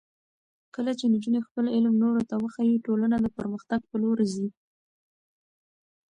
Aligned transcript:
کله 0.75 0.91
چې 0.99 1.05
نجونې 1.13 1.41
خپل 1.47 1.65
علم 1.75 1.93
نورو 2.03 2.21
ته 2.29 2.35
وښيي، 2.41 2.83
ټولنه 2.85 3.15
د 3.21 3.25
پرمختګ 3.37 3.81
په 3.89 3.95
لور 4.03 4.17
ځي. 4.33 4.47